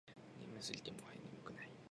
[0.39, 1.71] 眠すぎてもはや眠くない